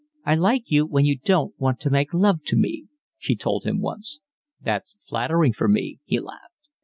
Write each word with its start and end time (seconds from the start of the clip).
"I 0.25 0.33
like 0.33 0.71
you 0.71 0.87
when 0.87 1.05
you 1.05 1.19
don't 1.19 1.53
want 1.61 1.79
to 1.81 1.91
make 1.91 2.11
love 2.11 2.41
to 2.45 2.55
me," 2.55 2.87
she 3.19 3.35
told 3.35 3.65
him 3.65 3.79
once. 3.79 4.19
"That's 4.59 4.97
flattering 5.03 5.53
for 5.53 5.67
me," 5.67 5.99
he 6.05 6.19
laughed. 6.19 6.69